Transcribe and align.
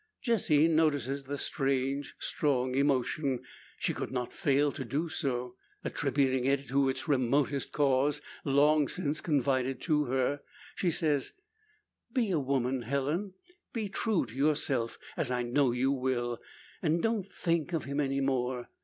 Jessie 0.19 0.67
notices 0.67 1.25
the 1.25 1.37
strange, 1.37 2.15
strong 2.17 2.73
emotion. 2.73 3.41
She 3.77 3.93
could 3.93 4.09
not 4.11 4.33
fail 4.33 4.71
to 4.71 4.83
do 4.83 5.09
so. 5.09 5.57
Attributing 5.83 6.43
it 6.43 6.67
to 6.69 6.89
its 6.89 7.07
remotest 7.07 7.71
cause, 7.71 8.19
long 8.43 8.87
since 8.87 9.21
confided 9.21 9.79
to 9.81 10.05
her, 10.05 10.41
she 10.73 10.89
says: 10.89 11.33
"Be 12.11 12.31
a 12.31 12.39
woman, 12.39 12.81
Helen! 12.81 13.35
Be 13.73 13.89
true 13.89 14.25
to 14.25 14.33
yourself, 14.33 14.97
as 15.15 15.29
I 15.29 15.43
know 15.43 15.69
you 15.71 15.91
will; 15.91 16.41
and 16.81 17.03
don't 17.03 17.27
think 17.31 17.71
of 17.71 17.83
him 17.83 17.99
any 17.99 18.21
more. 18.21 18.69